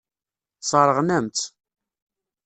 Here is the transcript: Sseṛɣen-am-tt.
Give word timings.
Sseṛɣen-am-tt. 0.61 1.43